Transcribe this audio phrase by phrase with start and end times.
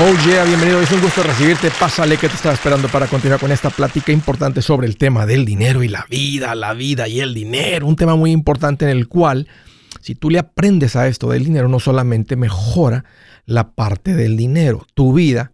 [0.00, 0.80] Oh yeah, bienvenido.
[0.80, 1.72] Es un gusto recibirte.
[1.72, 5.44] Pásale que te estaba esperando para continuar con esta plática importante sobre el tema del
[5.44, 7.84] dinero y la vida, la vida y el dinero.
[7.84, 9.48] Un tema muy importante en el cual,
[10.00, 13.06] si tú le aprendes a esto del dinero, no solamente mejora
[13.44, 15.50] la parte del dinero, tu vida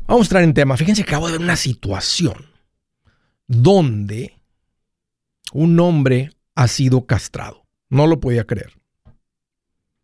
[0.07, 0.77] Vamos a entrar en tema.
[0.77, 2.45] Fíjense que acabo de ver una situación
[3.47, 4.33] donde
[5.51, 7.67] un hombre ha sido castrado.
[7.89, 8.73] No lo podía creer.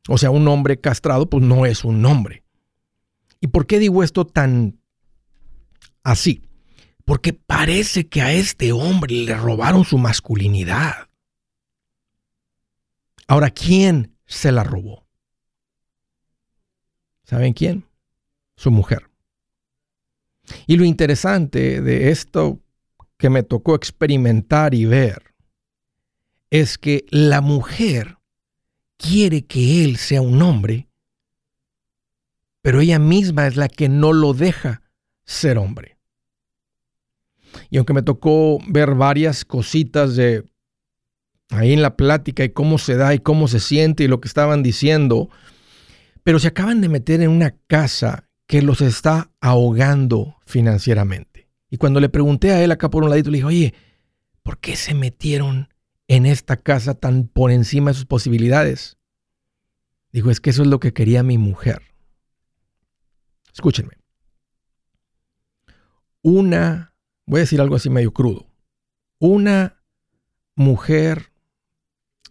[0.10, 2.44] O sea, un hombre castrado pues no es un hombre.
[3.40, 4.80] ¿Y por qué digo esto tan
[6.04, 6.44] así?
[7.06, 11.10] Porque parece que a este hombre le robaron su masculinidad.
[13.28, 15.06] Ahora, ¿quién se la robó?
[17.24, 17.86] ¿Saben quién?
[18.56, 19.13] Su mujer.
[20.68, 22.60] Y lo interesante de esto
[23.18, 25.34] que me tocó experimentar y ver
[26.50, 28.18] es que la mujer
[28.98, 30.88] quiere que él sea un hombre,
[32.62, 34.82] pero ella misma es la que no lo deja
[35.26, 35.98] ser hombre.
[37.70, 40.44] Y aunque me tocó ver varias cositas de
[41.50, 44.28] ahí en la plática y cómo se da y cómo se siente y lo que
[44.28, 45.30] estaban diciendo,
[46.24, 51.50] pero se acaban de meter en una casa que los está ahogando financieramente.
[51.70, 53.74] Y cuando le pregunté a él acá por un ladito, le dije, oye,
[54.44, 55.70] ¿por qué se metieron
[56.08, 58.98] en esta casa tan por encima de sus posibilidades?
[60.12, 61.82] Dijo, es que eso es lo que quería mi mujer.
[63.52, 63.98] Escúchenme.
[66.22, 66.94] Una,
[67.26, 68.48] voy a decir algo así medio crudo.
[69.20, 69.84] Una
[70.56, 71.32] mujer,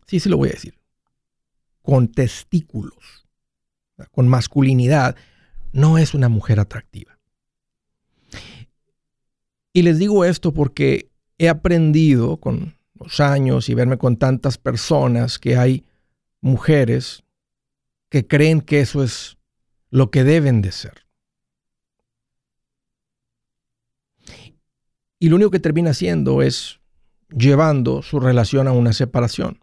[0.07, 0.79] sí, sí lo voy a decir,
[1.83, 3.27] con testículos,
[4.13, 5.17] con masculinidad,
[5.73, 7.19] no es una mujer atractiva.
[9.73, 15.39] Y les digo esto porque he aprendido con los años y verme con tantas personas
[15.39, 15.85] que hay
[16.41, 17.25] mujeres
[18.11, 19.39] que creen que eso es
[19.91, 21.07] lo que deben de ser.
[25.19, 26.81] Y lo único que termina haciendo es
[27.31, 29.62] llevando su relación a una separación.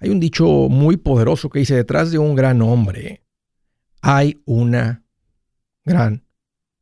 [0.00, 3.22] Hay un dicho muy poderoso que dice, detrás de un gran hombre
[4.00, 5.04] hay una
[5.84, 6.26] gran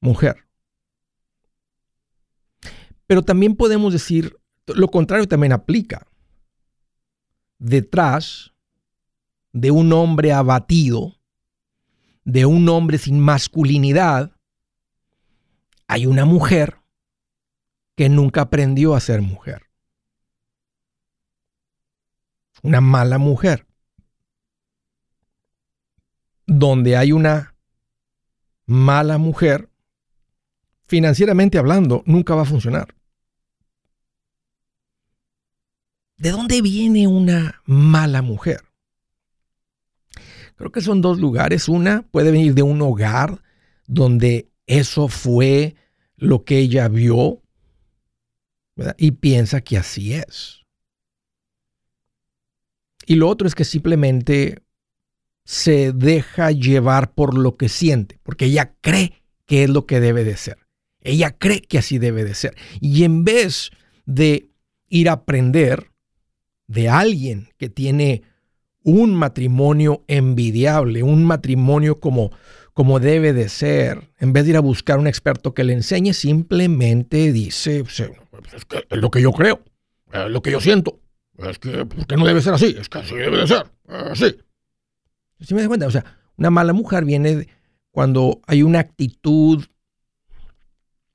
[0.01, 0.47] mujer.
[3.09, 4.37] Pero también podemos decir,
[4.67, 6.07] lo contrario también aplica.
[7.59, 8.53] Detrás
[9.53, 11.17] de un hombre abatido,
[12.23, 14.31] de un hombre sin masculinidad,
[15.89, 16.77] hay una mujer
[17.97, 19.68] que nunca aprendió a ser mujer
[22.63, 23.67] una mala mujer,
[26.47, 27.55] donde hay una
[28.67, 29.69] mala mujer,
[30.87, 32.95] financieramente hablando, nunca va a funcionar.
[36.17, 38.63] ¿De dónde viene una mala mujer?
[40.57, 41.69] Creo que son dos lugares.
[41.69, 43.41] Una puede venir de un hogar
[43.87, 45.77] donde eso fue
[46.17, 47.41] lo que ella vio
[48.97, 50.58] y piensa que así es.
[53.09, 54.59] Y lo otro es que simplemente
[55.47, 59.15] se deja llevar por lo que siente, porque ella cree
[59.47, 60.59] que es lo que debe de ser.
[61.01, 62.55] Ella cree que así debe de ser.
[62.83, 63.71] Y en vez
[64.05, 64.51] de
[64.91, 65.91] ir a aprender
[66.67, 68.25] de alguien que tiene
[68.83, 72.31] un matrimonio envidiable, un matrimonio como,
[72.75, 76.13] como debe de ser, en vez de ir a buscar un experto que le enseñe,
[76.13, 79.63] simplemente dice, pues, es, lo que yo creo,
[80.13, 80.98] es lo que yo siento.
[81.39, 84.37] Es que, porque no debe ser así, es que así debe de ser, así.
[85.41, 85.87] ¿Sí me das cuenta?
[85.87, 86.05] O sea,
[86.37, 87.49] una mala mujer viene
[87.91, 89.65] cuando hay una actitud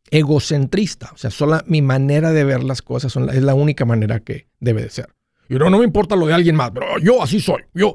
[0.09, 1.11] egocentrista.
[1.13, 4.83] O sea, solo mi manera de ver las cosas es la única manera que debe
[4.83, 5.13] de ser.
[5.49, 7.63] Y no, no me importa lo de alguien más, pero yo así soy.
[7.73, 7.93] Yo,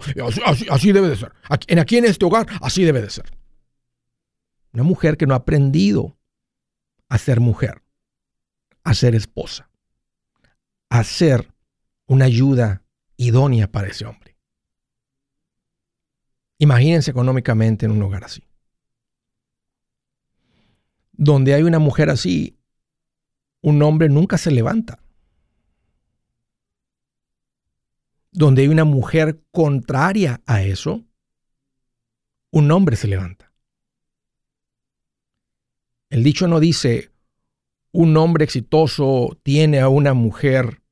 [0.69, 1.33] así, debe de ser.
[1.67, 3.25] En, aquí en este hogar, así debe de ser.
[4.73, 6.19] Una mujer que no ha aprendido
[7.09, 7.83] a ser mujer,
[8.85, 9.71] a ser esposa,
[10.91, 11.53] a ser
[12.09, 12.83] una ayuda
[13.17, 14.37] idónea para ese hombre.
[16.59, 18.49] Imagínense económicamente en un hogar así.
[21.19, 22.57] donde hay una mujer así,
[23.61, 25.03] un hombre nunca se levanta.
[28.31, 31.05] Donde hay una mujer contraria a eso,
[32.51, 33.53] un hombre se levanta.
[36.09, 37.11] El dicho no dice,
[37.91, 40.83] un hombre exitoso tiene a una mujer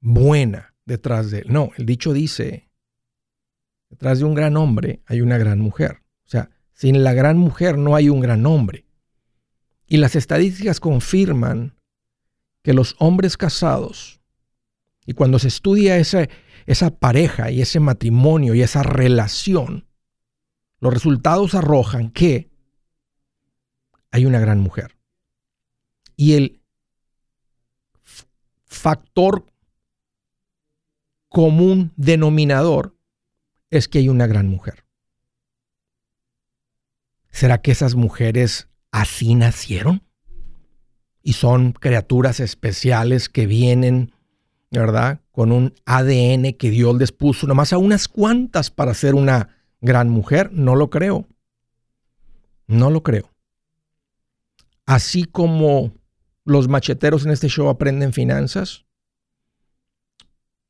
[0.00, 1.46] buena detrás de él.
[1.48, 2.68] No, el dicho dice,
[3.88, 6.02] detrás de un gran hombre hay una gran mujer.
[6.24, 8.86] O sea, sin la gran mujer no hay un gran hombre.
[9.86, 11.76] Y las estadísticas confirman
[12.62, 14.20] que los hombres casados,
[15.04, 16.28] y cuando se estudia esa,
[16.66, 19.86] esa pareja y ese matrimonio y esa relación,
[20.78, 22.50] los resultados arrojan que
[24.10, 24.96] hay una gran mujer.
[26.16, 26.60] Y el
[28.64, 29.49] factor
[31.30, 32.94] común denominador
[33.70, 34.84] es que hay una gran mujer.
[37.30, 40.02] ¿Será que esas mujeres así nacieron?
[41.22, 44.12] Y son criaturas especiales que vienen,
[44.70, 45.20] ¿verdad?
[45.30, 50.08] Con un ADN que Dios les puso, nomás a unas cuantas para ser una gran
[50.08, 50.50] mujer.
[50.52, 51.28] No lo creo.
[52.66, 53.30] No lo creo.
[54.84, 55.92] Así como
[56.44, 58.84] los macheteros en este show aprenden finanzas,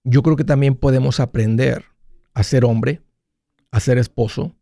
[0.04, 1.84] yo creo que también podemos aprender
[2.34, 3.02] a ser hombre,
[3.70, 4.56] a ser esposo,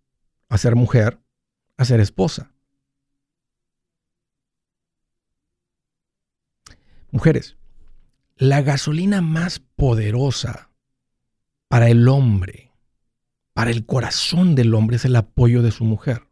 [0.49, 1.20] a ser mujer,
[1.76, 2.52] a ser esposa.
[7.11, 7.56] Mujeres,
[8.37, 10.70] la gasolina más poderosa
[11.69, 12.73] para el hombre,
[13.52, 16.29] para el corazón del hombre, es el apoyo de su mujer.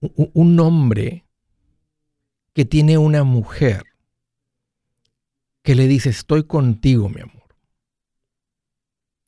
[0.00, 1.23] Un hombre
[2.54, 3.84] que tiene una mujer
[5.62, 7.42] que le dice, estoy contigo, mi amor.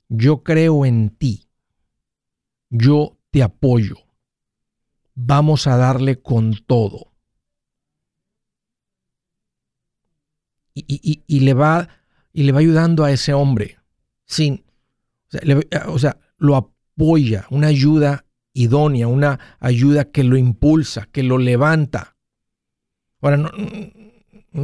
[0.08, 1.49] Yo creo en ti.
[2.70, 3.96] Yo te apoyo.
[5.14, 7.12] Vamos a darle con todo.
[10.75, 11.88] Y, le va,
[12.34, 13.79] y le va ayudando a ese hombre.
[14.26, 14.67] Sin,
[15.87, 22.15] o sea, lo apoya, una ayuda idónea, una ayuda que lo impulsa, que lo levanta.
[23.20, 23.50] Ahora, no,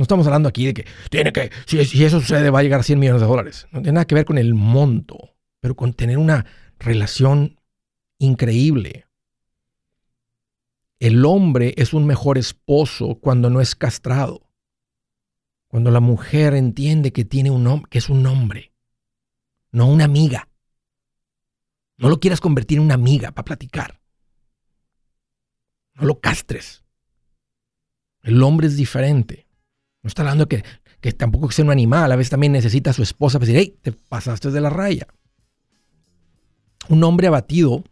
[0.01, 2.99] estamos hablando aquí de que tiene que, si, eso sucede, va a llegar a 100
[2.99, 3.67] millones de dólares.
[3.73, 6.47] No tiene nada que ver con el monto, pero con tener una
[6.79, 7.61] relación
[8.19, 9.07] increíble.
[10.99, 14.49] El hombre es un mejor esposo cuando no es castrado.
[15.67, 18.73] Cuando la mujer entiende que tiene un que es un hombre,
[19.71, 20.49] no una amiga.
[21.97, 24.01] No lo quieras convertir en una amiga para platicar.
[25.95, 26.82] No lo castres.
[28.23, 29.47] El hombre es diferente.
[30.03, 30.65] No está hablando que,
[31.01, 33.79] que tampoco sea un animal, a veces también necesita a su esposa para decir, hey,
[33.83, 35.07] te pasaste de la raya.
[36.89, 37.85] Un hombre abatido,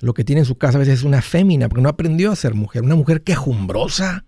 [0.00, 2.36] lo que tiene en su casa a veces es una fémina, porque no aprendió a
[2.36, 2.82] ser mujer.
[2.82, 4.24] Una mujer quejumbrosa,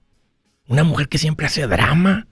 [0.66, 2.28] una mujer que siempre hace drama,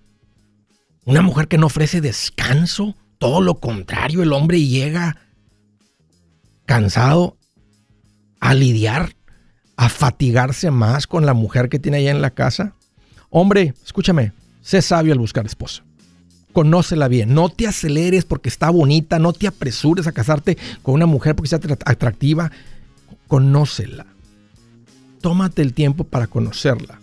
[1.04, 2.96] una mujer que no ofrece descanso.
[3.18, 5.16] Todo lo contrario, el hombre llega
[6.66, 7.36] cansado
[8.40, 9.16] a lidiar,
[9.76, 12.74] a fatigarse más con la mujer que tiene allá en la casa.
[13.30, 14.32] Hombre, escúchame,
[14.68, 15.82] Sé sabio al buscar esposa.
[16.52, 17.32] Conócela bien.
[17.32, 19.18] No te aceleres porque está bonita.
[19.18, 22.52] No te apresures a casarte con una mujer porque sea atractiva.
[23.28, 24.04] Conócela.
[25.22, 27.00] Tómate el tiempo para conocerla.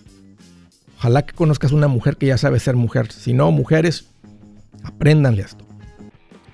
[1.00, 3.12] Ojalá que conozcas una mujer que ya sabe ser mujer.
[3.12, 4.06] Si no, mujeres,
[4.84, 5.65] apréndanle esto.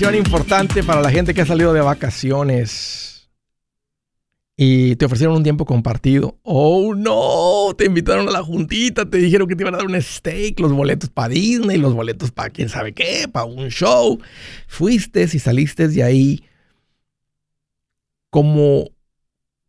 [0.00, 3.30] Importante para la gente que ha salido de vacaciones
[4.56, 6.38] y te ofrecieron un tiempo compartido.
[6.42, 10.00] Oh no, te invitaron a la juntita, te dijeron que te iban a dar un
[10.00, 14.20] steak, los boletos para Disney, los boletos para quién sabe qué, para un show.
[14.68, 16.44] Fuiste y saliste de ahí
[18.30, 18.90] como,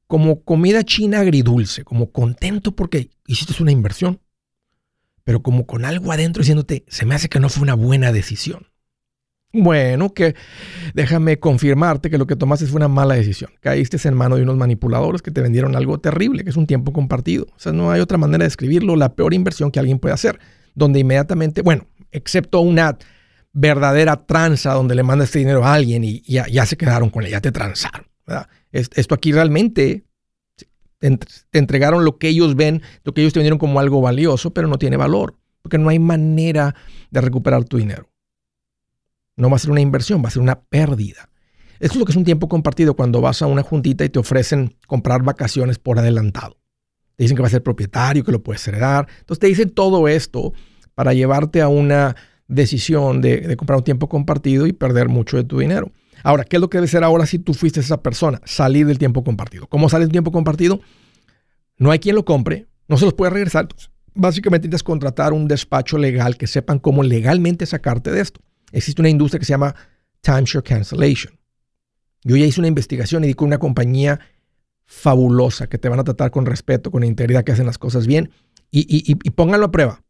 [0.08, 4.20] como comida china agridulce, como contento porque hiciste una inversión,
[5.24, 8.68] pero como con algo adentro diciéndote, se me hace que no fue una buena decisión.
[9.54, 10.36] Bueno, que
[10.94, 13.50] déjame confirmarte que lo que tomaste fue una mala decisión.
[13.62, 16.92] Caíste en mano de unos manipuladores que te vendieron algo terrible, que es un tiempo
[16.92, 17.46] compartido.
[17.56, 20.40] O sea, no hay otra manera de escribirlo, la peor inversión que alguien puede hacer,
[20.76, 22.98] donde inmediatamente, bueno, excepto una
[23.54, 27.32] verdadera tranza donde le mandas este dinero a alguien y ya, se quedaron con él,
[27.32, 28.06] ya te transaron.
[28.72, 30.04] Esto aquí realmente
[31.00, 34.68] te entregaron lo que ellos ven, lo que ellos te vendieron como algo valioso, pero
[34.68, 36.76] no tiene valor, porque no hay manera
[37.10, 38.10] de recuperar tu dinero.
[39.38, 41.30] No va a ser una inversión, va a ser una pérdida.
[41.80, 44.18] Esto es lo que es un tiempo compartido cuando vas a una juntita y te
[44.18, 46.58] ofrecen comprar vacaciones por adelantado.
[47.16, 49.08] Te dicen que va a ser propietario, que lo puedes heredar.
[49.20, 50.54] Entonces te dicen todo esto
[50.96, 52.16] para llevarte a una
[52.48, 55.92] decisión de, comprar un tiempo compartido y perder mucho de tu dinero.
[56.24, 58.42] Ahora, ¿qué es lo que debe ser ahora si tú fuiste esa persona?
[58.44, 59.68] Salir del tiempo compartido.
[59.68, 60.80] ¿Cómo sales del tiempo compartido?
[61.78, 63.68] No hay quien lo compre, no se los puede regresar.
[64.16, 69.02] básicamente tienes que contratar un despacho legal que sepan cómo legalmente sacarte de esto existe
[69.02, 69.76] una industria que se llama
[70.22, 71.38] timeshare cancellation.
[72.24, 74.20] Yo ya hice una investigación y di con una compañía
[74.86, 78.32] fabulosa que te van a tratar con respeto, con integridad, que hacen las cosas bien.
[78.70, 80.04] Y, pónganlo a prueba.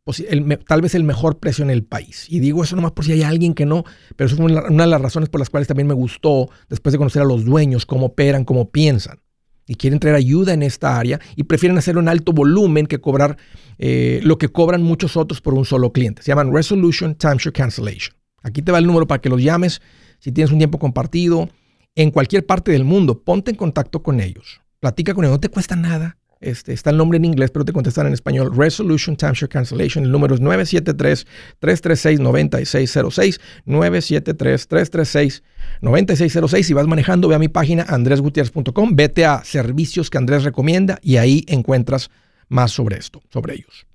[0.68, 2.26] Tal vez el mejor precio en el país.
[2.28, 3.84] Y digo eso nomás por si hay alguien que no,
[4.16, 6.98] pero eso es una, de las razones por las cuales también me gustó, después de
[6.98, 9.20] conocer a los dueños, cómo operan, cómo piensan.
[9.68, 13.38] Y quieren traer ayuda en esta área y prefieren hacerlo en alto volumen que cobrar
[13.78, 16.24] eh, lo que cobran muchos otros por un solo cliente.
[16.24, 18.17] Se llaman Resolution Timeshare Cancellation.
[18.44, 19.82] Aquí te va el número para que los llames
[20.20, 21.50] si tienes un tiempo compartido
[21.96, 23.24] en cualquier parte del mundo.
[23.24, 24.62] Ponte en contacto con ellos.
[24.80, 25.36] Platica con ellos.
[25.36, 26.18] No te cuesta nada.
[26.40, 28.56] Este, está el nombre en inglés, pero te contestan en español.
[28.56, 30.06] Resolution Timeshare Cancellation.
[30.06, 33.40] El número es 973-336-9606.
[33.66, 36.64] 973-336-9606.
[36.64, 38.96] Si vas manejando, ve a mi página andresgutierrez.com.
[38.96, 42.12] Vete a servicios que Andrés recomienda y ahí encuentras
[42.50, 43.88] más sobre esto, sobre ellos.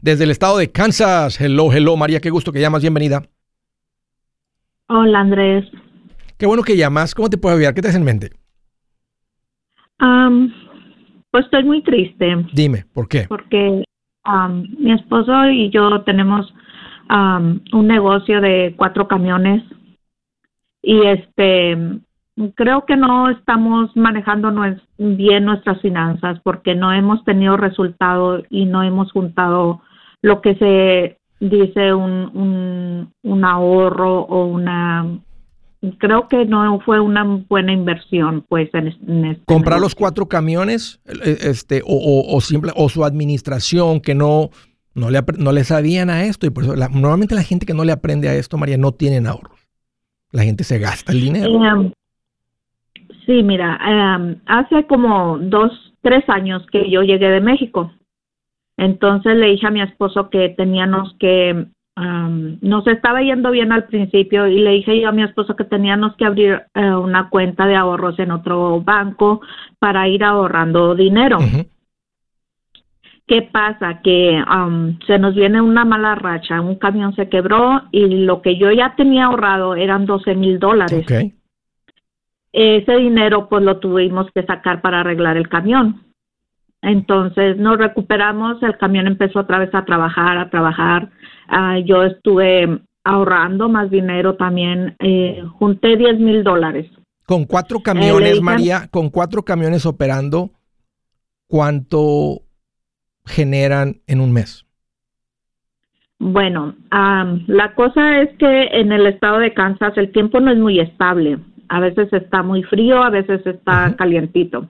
[0.00, 1.38] Desde el estado de Kansas.
[1.38, 2.20] Hello, hello, María.
[2.20, 2.80] Qué gusto que llamas.
[2.80, 3.28] Bienvenida.
[4.94, 5.64] Hola, Andrés.
[6.38, 7.14] Qué bueno que llamas.
[7.14, 7.72] ¿Cómo te puedo ayudar?
[7.72, 8.30] ¿Qué te hace en mente?
[11.30, 12.44] pues estoy muy triste.
[12.52, 13.24] Dime, ¿por qué?
[13.26, 13.84] Porque
[14.78, 16.52] mi esposo y yo tenemos
[17.08, 19.62] un negocio de cuatro camiones
[20.82, 21.78] y este
[22.54, 24.52] creo que no estamos manejando
[24.98, 29.80] bien nuestras finanzas porque no hemos tenido resultado y no hemos juntado
[30.20, 35.18] lo que se dice un, un, ahorro o una
[35.98, 41.38] creo que no fue una buena inversión pues en, este comprar los cuatro camiones e,
[41.42, 44.50] este o, o, simple o su administración que no
[44.94, 47.84] no le, no le sabían a esto y por eso normalmente la gente que no
[47.84, 49.58] le aprende a esto María no tienen ahorros.
[50.30, 51.64] La gente se gasta el dinero.
[51.64, 51.92] Em,
[53.26, 55.72] sí mira em, hace como dos
[56.02, 57.90] tres años que yo llegué de México
[58.76, 64.46] entonces le dije a mi esposo que teníamos que, nos estaba yendo bien al principio
[64.46, 67.76] y le dije yo a mi esposo que teníamos que abrir eh, una cuenta de
[67.76, 69.42] ahorros en otro banco
[69.78, 71.38] para ir ahorrando dinero.
[73.26, 74.00] ¿Qué pasa?
[74.02, 78.56] Que um, se nos viene una mala racha, un camión se quebró y lo que
[78.56, 81.06] yo ya tenía ahorrado eran 12 mil dólares.
[82.52, 86.02] Ese dinero pues lo tuvimos que sacar para arreglar el camión.
[86.82, 91.10] Entonces nos recuperamos, el camión empezó otra vez a trabajar, a trabajar.
[91.48, 96.90] Ah, yo estuve ahorrando más dinero también, eh, junté 10 mil dólares.
[97.26, 100.50] Con cuatro Eh, camiones, dije- María, con cuatro camiones operando,
[101.48, 102.42] ¿cuánto
[103.26, 104.66] generan en un mes?
[106.18, 110.58] Bueno, am, la cosa es que en el estado de Kansas el tiempo no es
[110.58, 111.38] muy estable.
[111.68, 114.68] A veces está muy frío, a veces está calientito.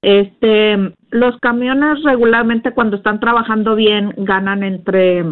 [0.00, 5.24] Este, los camiones regularmente cuando están trabajando bien ganan entre,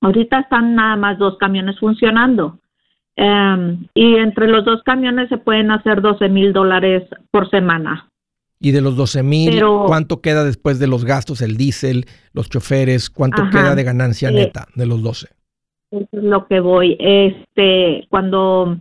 [0.00, 2.58] ahorita están nada más dos camiones funcionando.
[3.16, 8.08] Em, y entre los dos camiones se pueden hacer 12 mil dólares por semana.
[8.60, 13.10] Y de los 12 mil, ¿cuánto queda después de los gastos, el diésel, los choferes?
[13.10, 13.50] ¿Cuánto Ajá.
[13.50, 15.28] queda de ganancia Eh, neta de los 12?
[15.90, 16.96] Eso es lo que voy.
[17.00, 18.78] Este, cuando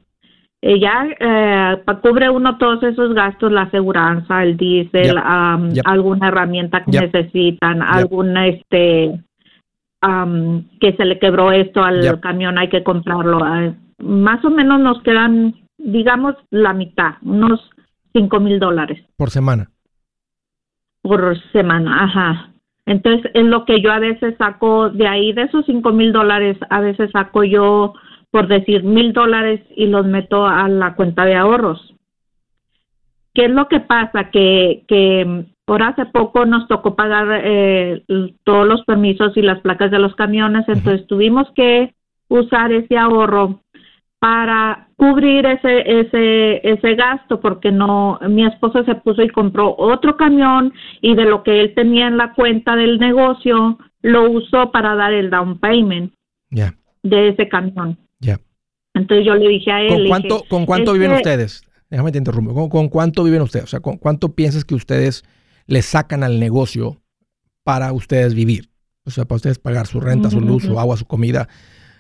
[0.62, 5.24] ya eh, cubre uno todos esos gastos, la aseguranza, el diésel, Yep.
[5.24, 5.84] am, Yep.
[5.86, 7.02] alguna herramienta que Yep.
[7.14, 9.20] necesitan, alguna este
[10.80, 13.40] que se le quebró esto al camión, hay que comprarlo.
[13.98, 17.60] Más o menos nos quedan, digamos, la mitad, unos
[18.14, 19.70] cinco mil dólares Por semana.
[21.02, 22.52] por semana, ajá.
[22.86, 26.58] Entonces, es lo que yo a veces saco de ahí, de esos cinco mil dólares,
[26.70, 27.94] a veces saco yo,
[28.32, 31.94] por decir, mil dólares y los meto a la cuenta de ahorros.
[33.34, 34.30] ¿Qué es lo que pasa?
[34.32, 38.04] Que, que mm, por hace poco nos tocó pagar eh,
[38.44, 41.94] todos los permisos y las placas de los camiones, entonces tuvimos que
[42.30, 43.62] usar ese ahorro
[44.20, 50.18] para cubrir ese ese ese gasto porque no mi esposo se puso y compró otro
[50.18, 54.96] camión y de lo que él tenía en la cuenta del negocio lo usó para
[54.96, 56.14] dar el down payment
[57.04, 57.98] de ese camión.
[58.20, 58.40] Ya.
[58.94, 61.62] Entonces yo le dije a él, ¿Con cuánto, dije, ¿con cuánto "Es viven que- ustedes?
[61.90, 62.54] Déjame te interrumpo.
[62.54, 63.66] ¿Con, con cuánto viven ustedes?
[63.66, 65.24] O sea, ¿con cuánto piensas que ustedes
[65.68, 67.02] le sacan al negocio
[67.64, 68.70] para ustedes vivir?
[69.06, 71.48] O sea, para ustedes pagar su renta, su luz, su agua, su comida,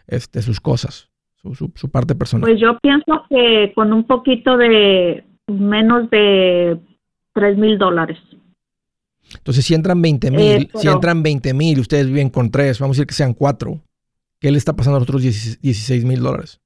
[0.08, 1.10] este, sus cosas,
[1.42, 2.50] su, su- su parte personal.
[2.50, 6.78] Pues yo pienso que con un poquito de menos de
[7.34, 8.18] tres mil dólares.
[9.36, 12.80] Entonces, si entran 20 mil, Eh, si entran 20 mil y ustedes viven con tres,
[12.80, 13.82] vamos a decir que sean cuatro,
[14.39, 16.60] ¿qué le está pasando a los otros 16 mil dólares?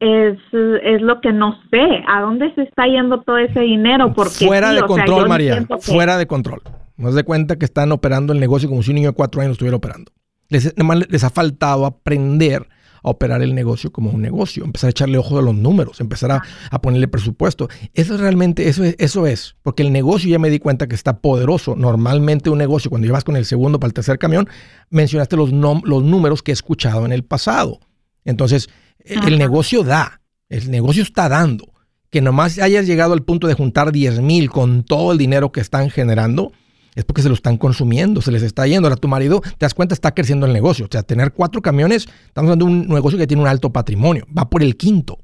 [0.00, 1.80] Es, es lo que no sé.
[2.08, 4.12] ¿A dónde se está yendo todo ese dinero?
[4.12, 5.64] Porque fuera sí, de sea, control, María.
[5.66, 6.60] que- Fuera de control.
[6.96, 9.50] Nos de cuenta que están operando el negocio como si un niño de cuatro años
[9.50, 10.12] lo estuviera operando.
[10.48, 12.68] Les, nada más les ha faltado aprender
[13.04, 16.32] a operar el negocio como un negocio, empezar a echarle ojo a los números, empezar
[16.32, 17.68] a, a ponerle presupuesto.
[17.92, 20.94] Eso es realmente, eso es, eso es, porque el negocio ya me di cuenta que
[20.94, 21.76] está poderoso.
[21.76, 24.48] Normalmente un negocio, cuando llevas con el segundo para el tercer camión,
[24.90, 27.78] mencionaste los, los números que he escuchado en el pasado.
[28.24, 28.68] Entonces,
[29.04, 31.72] e- el negocio da, el negocio está dando.
[32.10, 35.60] Que nomás hayas llegado al punto de juntar 10 mil con todo el dinero que
[35.60, 36.52] están generando,
[36.94, 38.86] es porque se lo están consumiendo, se les está yendo.
[38.88, 40.86] Ahora tu marido, te das cuenta, está creciendo el negocio.
[40.86, 44.24] O sea, tener cuatro camiones, estamos hablando de un negocio que tiene un alto patrimonio,
[44.36, 45.18] va por el quinto.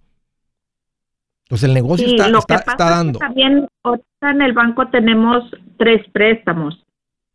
[1.45, 3.19] Entonces el negocio Sí, está, lo está, que pasa está es que dando.
[3.19, 5.45] también ahorita en el banco tenemos
[5.79, 6.85] tres préstamos.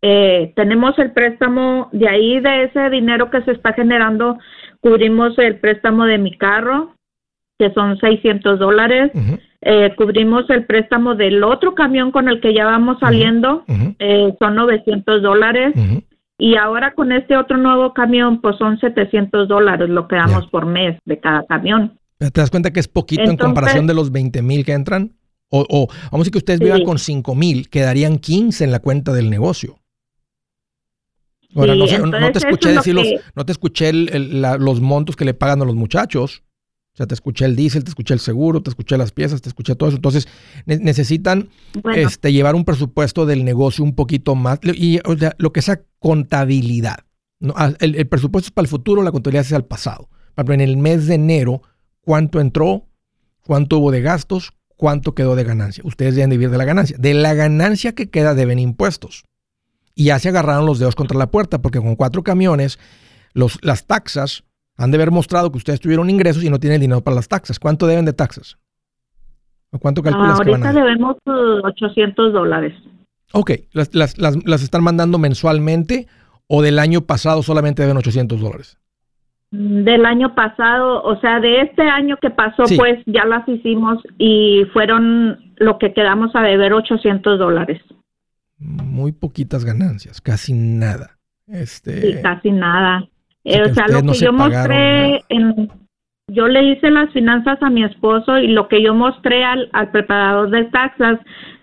[0.02, 4.38] Eh, tenemos el préstamo de ahí, de ese dinero que se está generando,
[4.80, 6.94] cubrimos el préstamo de mi carro,
[7.58, 9.12] que son 600 dólares.
[9.68, 13.64] Eh, cubrimos el préstamo del otro camión con el que ya vamos saliendo,
[13.98, 15.74] eh, son 900 dólares.
[16.38, 20.66] Y ahora con este otro nuevo camión, pues son 700 dólares lo que damos por
[20.68, 21.98] mes de cada camión.
[22.20, 25.14] ¿Te das cuenta que es poquito en comparación de los 20 mil que entran?
[25.50, 26.84] O, o vamos a decir que ustedes vivan Sí.
[26.86, 29.78] con 5 mil, quedarían 15 en la cuenta del negocio.
[31.56, 34.42] Ahora, Sí, no, sé, no- te escuché decir los, que- no te escuché el- el-
[34.42, 36.44] la- los montos que le pagan a los muchachos.
[36.96, 39.50] O sea, te escuché el diésel, te escuché el seguro, te escuché las piezas, te
[39.50, 39.98] escuché todo eso.
[39.98, 40.30] Entonces,
[40.66, 41.50] ne- necesitan
[41.84, 44.60] Bueno, este, llevar un presupuesto del negocio un poquito más.
[44.64, 47.00] Y o sea, lo que sea contabilidad.
[47.42, 47.54] ¿no?
[47.58, 50.08] Ah, El, el presupuesto es para el futuro, la contabilidad es al pasado.
[50.36, 51.62] Por ejemplo, en el mes de enero,
[52.00, 52.88] ¿cuánto entró?
[53.46, 54.54] ¿Cuánto hubo de gastos?
[54.78, 55.84] ¿Cuánto quedó de ganancia?
[55.86, 56.96] Ustedes deben vivir de la ganancia.
[56.98, 59.26] De la ganancia que queda deben impuestos.
[59.96, 62.80] Y ya se agarraron los dedos contra la puerta, porque con cuatro camiones,
[63.34, 64.45] los, las taxas
[64.78, 67.60] han de haber mostrado que ustedes tuvieron ingresos y no tienen dinero para las taxas.
[67.60, 68.58] ¿Cuánto deben de taxas?
[69.72, 72.74] ¿O cuánto calculas que van a ahorita debemos uh, 800 dólares.
[73.34, 76.08] Ok, las, las, las, las están mandando mensualmente
[76.48, 78.78] o del año pasado solamente deben 800 dólares.
[79.52, 82.78] Mm, Del año pasado, o sea, de este año que pasó, Sí.
[82.78, 87.82] pues ya las hicimos y fueron lo que quedamos a deber 800 dólares.
[88.58, 91.18] muy poquitas ganancias, casi nada.
[91.48, 93.06] Este, sí, casi nada.
[93.46, 95.70] O sea, lo que yo mostré, en,
[96.28, 99.92] yo le hice las finanzas a mi esposo y lo que yo mostré al, al
[99.92, 101.20] preparador de taxas,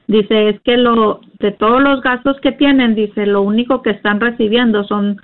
[0.06, 4.20] dice, es que lo de todos los gastos que tienen, dice, lo único que están
[4.20, 5.20] recibiendo son,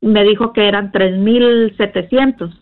[0.00, 2.52] me dijo que eran 3.700,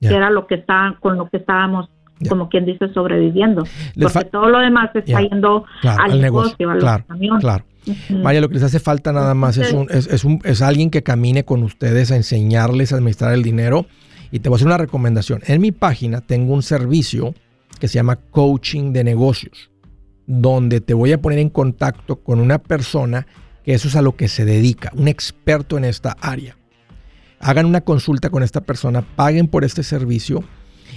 [0.00, 1.88] que era lo que está, con lo que estábamos
[2.28, 3.64] como quien dice, sobreviviendo.
[4.00, 7.04] porque todo lo demás está yendo al, negocio, claro,
[7.40, 7.64] Claro.
[8.10, 11.44] María, lo que les hace falta nada más es, es, un, es alguien que camine
[11.44, 13.86] con ustedes a enseñarles a administrar el dinero.
[14.30, 15.42] Y te voy a hacer una recomendación.
[15.46, 17.34] En mi página tengo un servicio
[17.80, 19.70] que se llama Coaching de Negocios,
[20.26, 23.26] donde te voy a poner en contacto con una persona
[23.64, 26.56] que eso es a lo que se dedica, un experto en esta área.
[27.40, 30.44] Hagan una consulta con esta persona, paguen por este servicio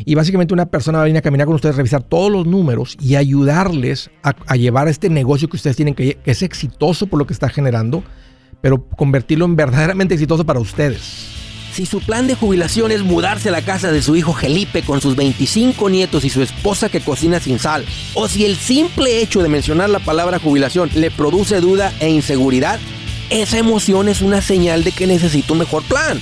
[0.05, 2.97] y básicamente una persona va a venir a caminar con ustedes, revisar todos los números
[3.01, 7.19] y ayudarles a, llevar a este negocio que ustedes tienen, que, que es exitoso por
[7.19, 8.03] lo que está generando,
[8.61, 11.33] pero convertirlo en verdaderamente exitoso para ustedes.
[11.73, 15.01] Si su plan de jubilación es mudarse a la casa de su hijo Felipe con
[15.01, 19.41] sus 25 nietos y su esposa que cocina sin sal, o si el simple hecho
[19.41, 22.79] de mencionar la palabra jubilación le produce duda e inseguridad,
[23.31, 26.21] esa emoción es una señal de que necesita un mejor plan.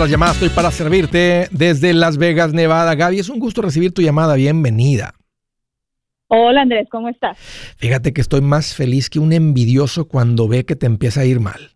[0.00, 2.94] A las llamadas, estoy para servirte desde Las Vegas, Nevada.
[2.94, 5.12] Gaby, es un gusto recibir tu llamada, bienvenida.
[6.28, 7.36] Hola Andrés, ¿cómo estás?
[7.76, 11.40] Fíjate que estoy más feliz que un envidioso cuando ve que te empieza a ir
[11.40, 11.72] mal.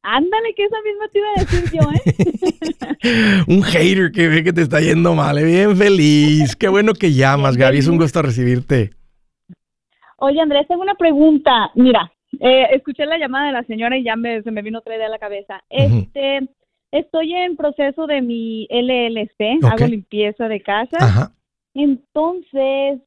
[0.00, 3.44] Ándale, que esa misma te iba a decir yo, ¿eh?
[3.54, 5.44] un hater que ve que te está yendo mal, ¿eh?
[5.44, 6.56] bien feliz.
[6.56, 8.92] Qué bueno que llamas, Gaby, es un gusto recibirte.
[10.16, 11.70] Oye Andrés, tengo una pregunta.
[11.74, 14.96] Mira, eh, escuché la llamada de la señora y ya me, se me vino otra
[14.96, 15.62] idea a la cabeza.
[15.68, 16.48] Este,
[16.94, 21.32] Estoy en proceso de mi LLC, hago limpieza de casa.
[21.74, 23.00] Entonces,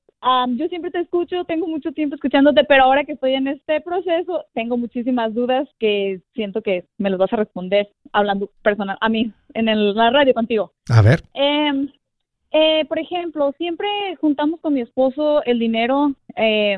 [0.57, 4.43] yo siempre te escucho, tengo mucho tiempo escuchándote, pero ahora que estoy en este proceso,
[4.53, 9.31] tengo muchísimas dudas que siento que me las vas a responder hablando personal, a mí,
[9.53, 10.73] en el, la radio contigo.
[10.89, 11.23] A ver.
[11.33, 11.89] Em,
[12.51, 13.87] eh, por ejemplo, siempre
[14.19, 16.77] juntamos con mi esposo el dinero eh,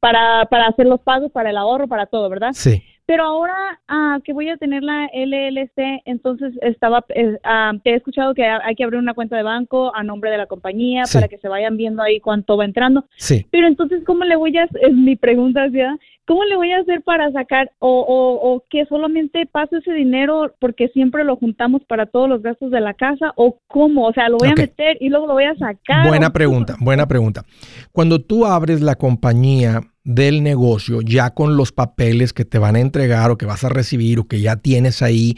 [0.00, 2.50] para, para hacer los pagos, para el ahorro, para todo, ¿verdad?
[2.52, 2.82] Sí.
[3.08, 7.94] Pero ahora ah, que voy a tener la LLC, entonces estaba, eh, ah, te he
[7.94, 11.26] escuchado que hay que abrir una cuenta de banco a nombre de la compañía para
[11.26, 13.06] que se vayan viendo ahí cuánto va entrando.
[13.16, 13.46] Sí.
[13.50, 15.96] Pero entonces, ¿cómo le voy a, es mi pregunta, ¿ya?
[16.28, 20.52] ¿Cómo le voy a hacer para sacar o, o, o que solamente pase ese dinero
[20.60, 24.06] porque siempre lo juntamos para todos los gastos de la casa o cómo?
[24.06, 26.06] O sea, lo voy a meter y luego lo voy a sacar.
[26.06, 27.44] Buena pregunta, buena pregunta.
[27.92, 32.80] Cuando tú abres la compañía, del negocio ya con los papeles que te van a
[32.80, 35.36] entregar o que vas a recibir o que ya tienes ahí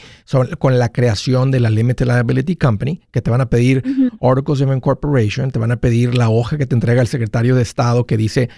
[0.60, 3.82] con la creación de la Limited Liability Company, que te van a pedir
[4.20, 7.62] Articles of Incorporation, te van a pedir la hoja que te entrega el secretario de
[7.62, 8.48] Estado que dice,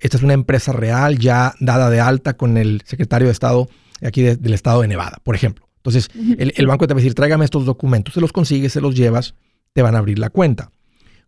[0.00, 3.68] esta es una empresa real ya dada de alta con el secretario de Estado
[4.02, 5.68] aquí del Estado de Nevada, por ejemplo.
[5.76, 8.80] Entonces, el, el banco te va a decir, tráigame estos documentos, se los consigues, se
[8.80, 9.34] los llevas,
[9.72, 10.70] te van a abrir la cuenta.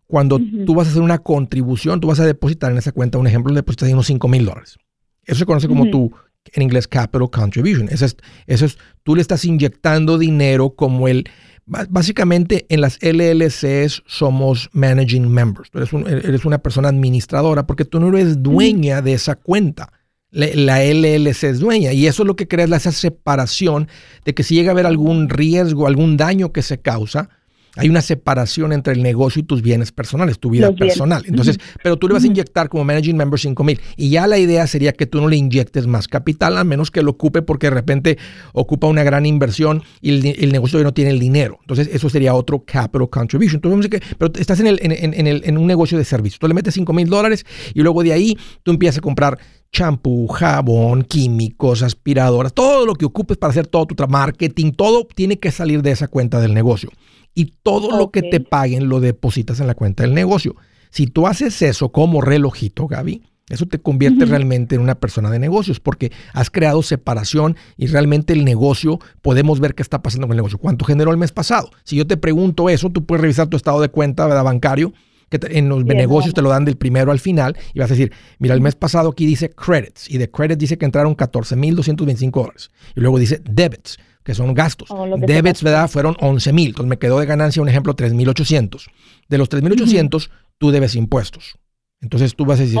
[0.07, 3.27] Cuando tú vas a hacer una contribución, tú vas a depositar en esa cuenta, un
[3.27, 4.77] ejemplo, le depositas unos 5 mil dólares.
[5.25, 6.11] Eso se conoce como tu,
[6.53, 7.89] en inglés, capital contribution.
[7.89, 8.15] Eso es,
[8.47, 11.29] eso es, tú le estás inyectando dinero como el,
[11.67, 15.69] básicamente en las LLCs somos managing members.
[15.73, 19.91] Eres, eres una persona administradora porque tú no eres dueña de esa cuenta.
[20.29, 23.87] La, LLC es dueña y eso es lo que crea esa separación
[24.25, 27.29] de que si llega a haber algún riesgo, algún daño que se causa,
[27.77, 31.23] hay una separación entre el negocio y tus bienes personales, tu vida personal.
[31.27, 33.79] Entonces, pero tú le vas a inyectar como managing member 5 mil.
[33.95, 37.01] Y ya la idea sería que tú no le inyectes más capital, a menos que
[37.01, 38.17] lo ocupe porque de repente
[38.53, 40.09] ocupa una gran inversión y
[40.43, 41.57] el, negocio no tiene el dinero.
[41.61, 43.61] Entonces, eso sería otro capital contribution.
[43.63, 46.39] Entonces, que, pero estás en, el, en, el, en un negocio de servicio.
[46.39, 49.37] Tú le metes 5 mil dólares y luego de ahí tú empiezas a comprar
[49.71, 55.39] champú, jabón, químicos, aspiradoras, todo lo que ocupes para hacer todo tu marketing, todo tiene
[55.39, 56.89] que salir de esa cuenta del negocio.
[57.37, 60.55] Y todo lo que te paguen lo depositas en la cuenta del negocio.
[60.89, 65.37] Si tú haces eso como relojito, Gaby, eso te convierte realmente en una persona de
[65.37, 70.33] negocios porque has creado separación y realmente el negocio, podemos ver qué está pasando con
[70.33, 70.57] el negocio.
[70.57, 71.69] ¿Cuánto generó el mes pasado?
[71.83, 74.93] Si yo te pregunto eso, tú puedes revisar tu estado de cuenta bancario,
[75.29, 78.11] que en los negocios te lo dan del primero al final y vas a decir,
[78.39, 82.71] mira, el mes pasado aquí dice credits y de credits dice que entraron 14.225 dólares.
[82.95, 84.91] Y luego dice debits, que son gastos.
[84.91, 85.89] Oh, debits, ¿verdad?
[85.89, 86.65] Fueron 11.000.
[86.65, 88.87] Entonces me quedó de ganancia, un ejemplo, 3.800.
[89.29, 91.57] De los 3.800, tú debes impuestos.
[92.01, 92.77] Entonces tú vas a decir,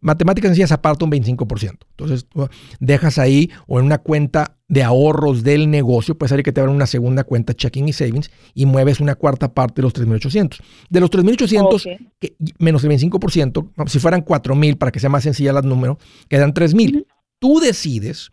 [0.00, 1.78] matemáticas sencillas aparta un 25%.
[1.90, 2.48] Entonces tú
[2.80, 6.74] dejas ahí o en una cuenta de ahorros del negocio, puede ser que te abran
[6.74, 10.58] una segunda cuenta checking y savings y mueves una cuarta parte de los 3.800.
[10.88, 12.10] De los 3.800,
[12.58, 15.98] menos el 25%, si fueran 4.000 para que sea más sencilla los números,
[16.28, 17.06] quedan 3.000.
[17.38, 18.30] Tú decides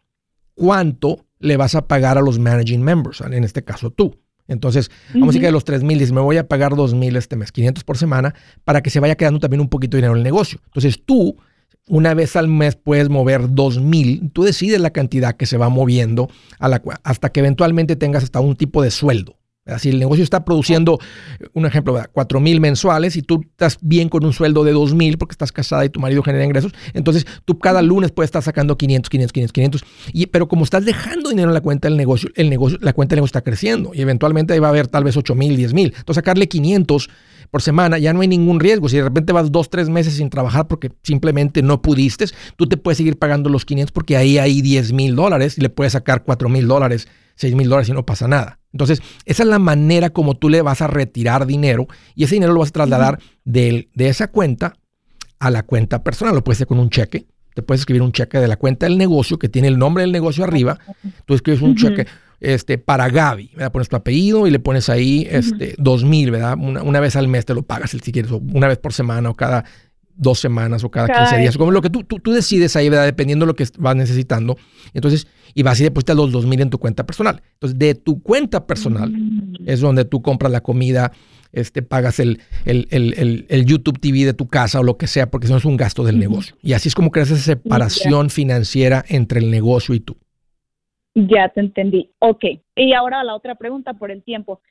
[0.55, 4.17] cuánto le vas a pagar a los managing members, en este caso tú.
[4.47, 7.15] Entonces, vamos a decir que de los 3 mil, me voy a pagar 2 mil
[7.15, 10.13] este mes, 500 por semana, para que se vaya quedando también un poquito de dinero
[10.13, 10.59] en el negocio.
[10.65, 11.37] Entonces, tú,
[11.89, 15.69] una vez al mes, puedes mover 2 mil, tú decides la cantidad que se va
[15.69, 19.36] moviendo a la, hasta que eventualmente tengas hasta un tipo de sueldo.
[19.79, 20.99] Si el negocio está produciendo,
[21.53, 25.17] un ejemplo, 4 mil mensuales y tú estás bien con un sueldo de 2 mil
[25.17, 28.77] porque estás casada y tu marido genera ingresos, entonces tú cada lunes puedes estar sacando
[28.77, 29.83] 500, 500, 500, 500.
[30.13, 33.15] Y, pero como estás dejando dinero en la cuenta del negocio, el negocio, la cuenta
[33.15, 35.87] del negocio está creciendo y eventualmente va a haber tal vez 8 mil, 10 mil.
[35.87, 37.09] Entonces sacarle 500
[37.49, 38.89] por semana ya no hay ningún riesgo.
[38.89, 42.77] Si de repente vas dos, tres meses sin trabajar porque simplemente no pudiste, tú te
[42.77, 46.23] puedes seguir pagando los 500 porque ahí hay 10 mil dólares y le puedes sacar
[46.23, 47.07] 4 mil dólares
[47.37, 48.59] 6 mil dólares y no pasa nada.
[48.73, 52.53] Entonces, esa es la manera como tú le vas a retirar dinero y ese dinero
[52.53, 54.73] lo vas a trasladar de, de esa cuenta
[55.39, 56.35] a la cuenta personal.
[56.35, 57.27] Lo puedes hacer con un cheque.
[57.53, 60.11] Te puedes escribir un cheque de la cuenta del negocio que tiene el nombre del
[60.11, 60.77] negocio arriba.
[61.25, 62.05] Tú escribes un cheque
[62.39, 63.71] este, para Gaby, ¿verdad?
[63.71, 66.55] Pones tu apellido y le pones ahí este, dos mil, ¿verdad?
[66.59, 69.29] Una, una, vez al mes te lo pagas si quieres, o una vez por semana
[69.29, 69.65] o cada
[70.17, 73.05] dos semanas o cada, 15 días, como lo que tú, tú, decides ahí, ¿verdad?
[73.05, 74.57] Dependiendo de lo que vas necesitando.
[74.93, 77.41] Entonces, y vas y depositas los 2000 en tu cuenta personal.
[77.53, 79.55] Entonces, de tu cuenta personal mm.
[79.65, 81.11] es donde tú compras la comida,
[81.53, 85.29] este, pagas el, el, el, el, YouTube TV de tu casa o lo que sea,
[85.29, 86.55] porque eso es un gasto del negocio.
[86.61, 90.17] Y así es como creas esa separación financiera entre el negocio y tú.
[91.19, 92.11] Ya te entendí.
[92.19, 92.45] Ok.
[92.75, 94.61] Y ahora la otra pregunta por el tiempo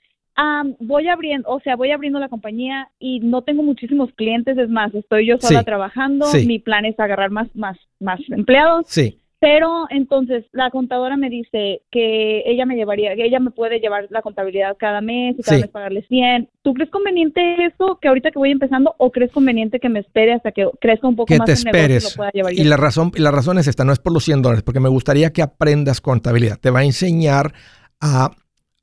[0.81, 4.95] voy abriendo, o sea, voy abriendo la compañía y no tengo muchísimos clientes, es más,
[4.95, 8.87] estoy yo sola trabajando, mi plan es agarrar más, más, más empleados.
[8.89, 9.19] Sí.
[9.47, 14.09] Pero entonces la contadora me dice que ella me llevaría, que ella me puede llevar
[14.11, 16.49] la contabilidad cada mes y cada mes pagarles 100.
[16.63, 20.33] ¿Tú crees conveniente eso que ahorita que voy empezando o crees conveniente que me espere
[20.33, 22.19] hasta que crezca un poco que más te esperes.
[22.51, 24.81] y la razón y la razón es esta, no es por los 100 dólares, porque
[24.81, 26.59] me gustaría que aprendas contabilidad.
[26.59, 27.53] Te va a enseñar
[28.01, 28.33] a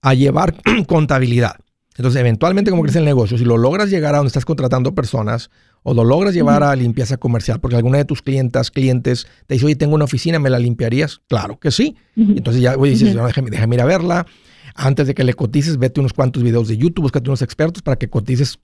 [0.01, 0.53] a llevar
[0.87, 1.57] contabilidad.
[1.97, 5.51] Entonces, eventualmente, como crece el negocio, si lo logras llegar a donde estás contratando personas
[5.83, 9.65] o lo logras llevar a limpieza comercial, porque alguna de tus clientas, clientes te dice,
[9.65, 11.21] oye, tengo una oficina, ¿me la limpiarías?
[11.27, 11.95] Claro que sí.
[12.15, 14.25] Entonces ya oye, dices, déjame, déjame, ir a verla.
[14.75, 17.97] Antes de que le cotices, vete unos cuantos videos de YouTube, búscate unos expertos para
[17.97, 18.59] que cotices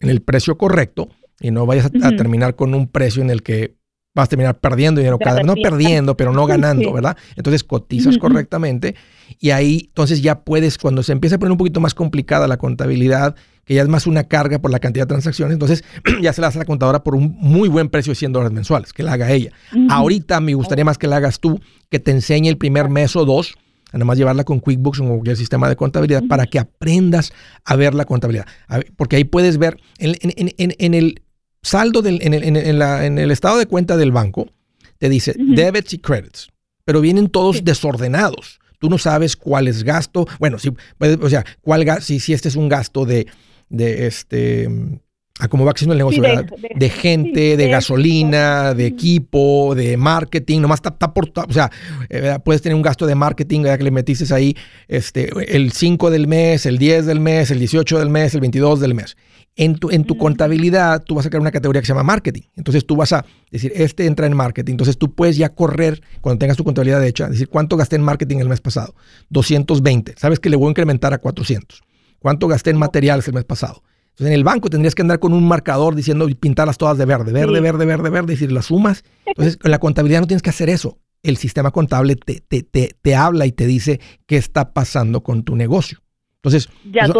[0.00, 1.08] en el precio correcto
[1.40, 3.76] y no vayas a terminar con un precio en el que
[4.14, 7.16] vas a terminar perdiendo dinero cada vez, no perdiendo, pero no ganando, ¿verdad?
[7.36, 8.94] Entonces cotizas correctamente
[9.38, 12.56] y ahí entonces ya puedes, cuando se empieza a poner un poquito más complicada la
[12.56, 15.84] contabilidad, que ya es más una carga por la cantidad de transacciones, entonces
[16.22, 18.92] ya se la hace la contadora por un muy buen precio de 100 dólares mensuales,
[18.92, 19.50] que la haga ella.
[19.90, 23.24] Ahorita me gustaría más que la hagas tú, que te enseñe el primer mes o
[23.24, 23.58] dos,
[23.92, 27.32] además llevarla con QuickBooks o cualquier sistema de contabilidad para que aprendas
[27.64, 28.46] a ver la contabilidad.
[28.96, 31.22] porque ahí puedes ver en, en el
[31.66, 34.48] saldo del, el, la, en, el, estado de cuenta del banco,
[34.98, 36.48] te dice debits y credits,
[36.84, 38.60] pero vienen todos desordenados.
[38.78, 40.28] Tú no sabes cuál es gasto.
[40.38, 43.26] Bueno, si, o sea, cuál si, si este es un gasto de,
[43.68, 44.68] de este
[45.38, 50.80] a cómo va creciendo el negocio, de, gente, de, gasolina, de equipo, de marketing, nomás
[50.82, 51.70] está, por, o sea,
[52.08, 54.56] eh, puedes tener un gasto de marketing que le metiste ahí
[54.88, 58.80] este, el 5 del mes, el 10 del mes, el 18 del mes, el 22
[58.80, 59.16] del mes.
[59.58, 62.42] En tu, en tu contabilidad, tú vas a crear una categoría que se llama marketing.
[62.56, 64.72] Entonces tú vas a decir, este entra en marketing.
[64.72, 68.38] Entonces tú puedes ya correr, cuando tengas tu contabilidad hecha, decir, ¿cuánto gasté en marketing
[68.38, 68.94] el mes pasado?
[69.30, 70.14] 220.
[70.18, 71.85] Sabes que le voy a incrementar a 400.
[72.18, 73.82] ¿Cuánto gasté en materiales el mes pasado?
[74.10, 77.04] Entonces en el banco tendrías que andar con un marcador diciendo y pintarlas todas de
[77.04, 79.04] verde, verde, verde, verde, verde, decir las sumas.
[79.26, 80.98] Entonces en la contabilidad no tienes que hacer eso.
[81.22, 85.42] El sistema contable te, te, te, te habla y te dice qué está pasando con
[85.42, 85.98] tu negocio.
[86.46, 86.68] Entonces,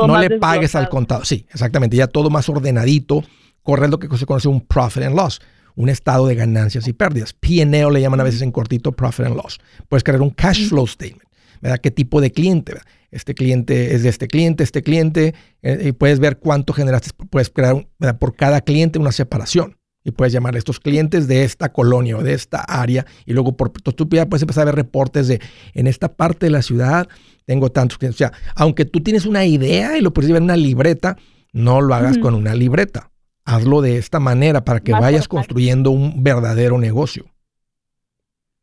[0.06, 1.24] no le pagues al contado.
[1.24, 1.96] Sí, exactamente.
[1.96, 3.24] Ya todo más ordenadito.
[3.62, 5.40] Correr lo que se conoce un profit and loss.
[5.74, 7.32] un estado de ganancias y pérdidas.
[7.32, 9.58] P&L le llaman a veces en cortito profit and loss.
[9.88, 11.28] Puedes crear un cash flow statement,
[11.60, 11.78] ¿verdad?
[11.78, 12.74] ¿Qué tipo de cliente?
[13.10, 17.50] Este cliente es de este cliente, este cliente, eh, y puedes ver cuánto generaste, puedes
[17.50, 17.86] crear
[18.18, 22.22] por cada cliente una separación y puedes llamar a estos clientes de esta colonia o
[22.22, 25.40] de esta área y luego por tu puedes empezar a ver reportes de
[25.74, 27.08] en esta parte de la ciudad
[27.44, 28.16] tengo tantos clientes.
[28.16, 31.16] O sea, aunque tú tienes una idea y lo puedes llevar en una libreta,
[31.52, 33.10] no lo hagas con una libreta.
[33.44, 37.26] Hazlo de esta manera para que vayas construyendo un verdadero negocio.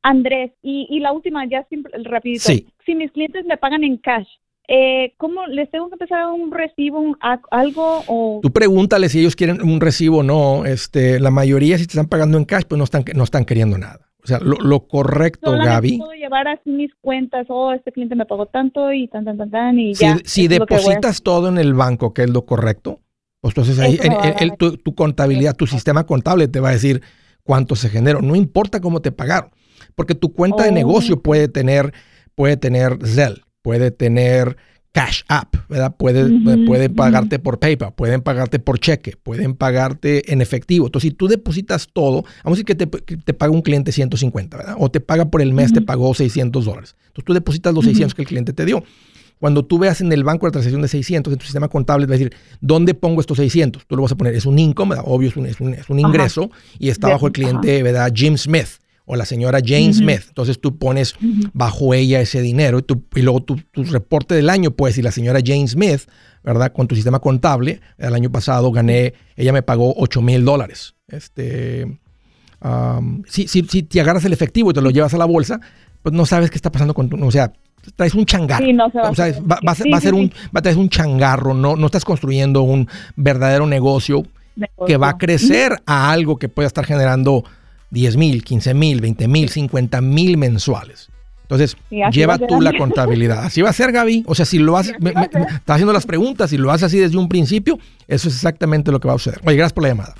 [0.04, 1.66] Andrés, y, la última, ya
[2.04, 2.44] rapidito.
[2.44, 2.68] Sí.
[2.86, 4.28] Si mis clientes me pagan en cash,
[4.68, 7.18] eh, ¿cómo les tengo que empezar un recibo, un,
[7.52, 8.04] algo?
[8.08, 8.40] O...
[8.44, 10.66] Tú pregúntale si ellos quieren un recibo o no.
[10.66, 13.78] Este, la mayoría, si te están pagando en cash, pues no están, no están queriendo
[13.78, 14.00] nada.
[14.24, 15.98] O sea, lo, correcto, Gaby.
[15.98, 19.52] puedo llevar así mis cuentas, oh, este cliente me pagó tanto y tan, tan, tan,
[19.52, 20.18] tan, y si, ya.
[20.24, 23.02] Si depositas todo en el banco, que es lo correcto,
[23.42, 24.00] pues entonces ahí
[24.58, 27.02] tu, contabilidad, tu sistema contable te va a decir
[27.44, 28.22] cuánto se generó.
[28.22, 29.52] No importa cómo te pagaron,
[29.96, 30.74] porque tu cuenta de oh.
[30.74, 31.94] negocio puede tener,
[32.36, 34.58] puede tener Zelle, puede tener
[34.94, 35.96] Cash App, ¿verdad?
[35.98, 40.86] Pueden, pagarte por PayPal, pueden pagarte por cheque, pueden pagarte en efectivo.
[40.86, 44.76] Entonces, si tú depositas todo, vamos a decir que te, paga un cliente 150, ¿verdad?
[44.78, 46.96] O te paga por el mes, te pagó 600 dólares.
[47.08, 48.84] Entonces, tú depositas los 600 que el cliente te dio.
[49.40, 52.12] Cuando tú veas en el banco la transacción de 600, en tu sistema contable, te
[52.12, 53.88] va a decir, ¿dónde pongo estos 600?
[53.88, 55.06] Tú lo vas a poner, es un income, ¿verdad?
[55.08, 58.12] obvio, es un, es un, ingreso, y está bajo el cliente, ¿verdad?
[58.16, 60.24] Jim Smith o la señora Jane Smith.
[60.28, 61.16] Entonces tú pones
[61.54, 65.40] bajo ella ese dinero y, y luego tu, reporte del año, pues, si la señora
[65.44, 66.02] Jane Smith,
[66.44, 66.72] ¿verdad?
[66.72, 70.96] Con tu sistema contable, el año pasado gané, ella me pagó 8 mil dólares.
[71.08, 72.00] Este,
[73.28, 75.60] si, si, si, te agarras el efectivo y te lo llevas a la bolsa,
[76.02, 77.52] pues no sabes qué está pasando con tu, o sea,
[77.96, 78.66] traes un changarro.
[79.10, 82.62] o sea, va, a ser un, va a traer un changarro, no, no estás construyendo
[82.62, 84.24] un verdadero negocio,
[84.86, 87.44] que va a crecer a algo que pueda estar generando
[87.94, 91.10] 10 mil, 15 mil, 20 mil, 50 mil mensuales.
[91.44, 91.78] Entonces,
[92.12, 93.46] lleva tú la contabilidad.
[93.46, 94.24] Así va a ser, Gaby.
[94.26, 97.30] O sea, si lo haces, estás haciendo las preguntas, y lo haces así desde un
[97.30, 97.78] principio,
[98.08, 99.42] eso es exactamente lo que va a suceder.
[99.46, 100.16] Oye, gracias por la llamada.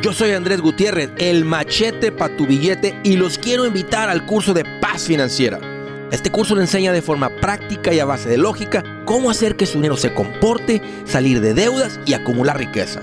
[0.00, 4.54] Yo soy Andrés Gutiérrez, el machete para tu billete, y los quiero invitar al curso
[4.54, 5.60] de paz financiera.
[6.10, 9.66] Este curso le enseña de forma práctica y a base de lógica cómo hacer que
[9.66, 13.02] su dinero se comporte, salir de deudas y acumular riqueza.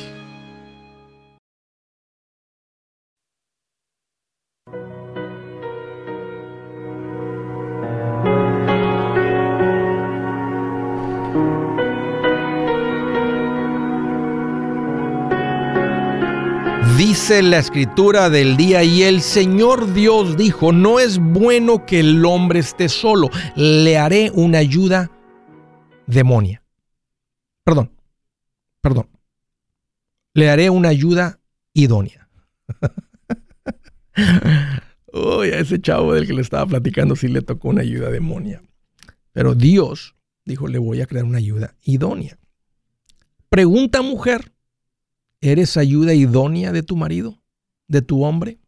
[17.21, 22.25] Dice la escritura del día y el Señor Dios dijo, no es bueno que el
[22.25, 25.11] hombre esté solo, le haré una ayuda
[26.07, 26.63] demonia.
[27.63, 27.91] Perdón,
[28.81, 29.07] perdón.
[30.33, 31.39] Le haré una ayuda
[31.75, 32.27] idónea.
[35.13, 38.63] Uy, a ese chavo del que le estaba platicando sí le tocó una ayuda demonia.
[39.31, 42.39] Pero Dios dijo, le voy a crear una ayuda idónea.
[43.47, 44.50] Pregunta mujer,
[45.41, 47.41] ¿Eres ayuda idónea de tu marido?
[47.87, 48.59] ¿De tu hombre?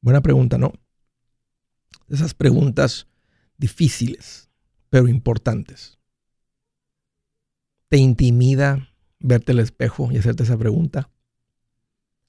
[0.00, 0.72] Buena pregunta, ¿no?
[2.08, 3.08] Esas preguntas
[3.58, 4.48] difíciles,
[4.90, 5.98] pero importantes.
[7.88, 11.10] ¿Te intimida verte al espejo y hacerte esa pregunta?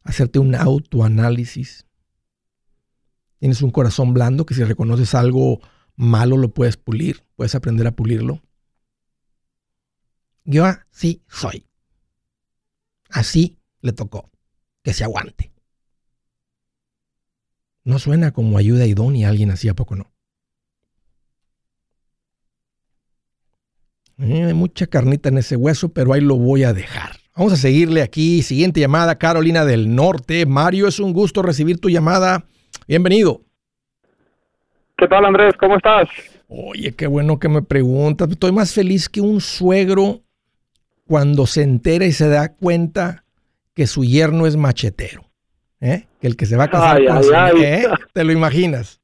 [0.02, 1.86] Hacerte un autoanálisis.
[3.38, 5.60] Tienes un corazón blando que si reconoces algo
[5.96, 8.42] malo lo puedes pulir, puedes aprender a pulirlo.
[10.46, 11.66] Yo así soy.
[13.10, 14.30] Así le tocó.
[14.84, 15.52] Que se aguante.
[17.84, 20.12] No suena como ayuda idónea alguien así, ¿a poco no?
[24.20, 27.18] Eh, hay mucha carnita en ese hueso, pero ahí lo voy a dejar.
[27.36, 28.44] Vamos a seguirle aquí.
[28.44, 30.46] Siguiente llamada, Carolina del Norte.
[30.46, 32.46] Mario, es un gusto recibir tu llamada.
[32.88, 33.42] Bienvenido.
[34.98, 35.54] ¿Qué tal, Andrés?
[35.60, 36.08] ¿Cómo estás?
[36.48, 38.30] Oye, qué bueno que me preguntas.
[38.30, 40.25] Estoy más feliz que un suegro
[41.08, 43.24] cuando se entera y se da cuenta
[43.74, 45.26] que su yerno es machetero.
[45.82, 46.08] ¿eh?
[46.20, 47.86] Que el que se va a casar con su, ¿eh?
[48.14, 49.02] ¿Te lo imaginas?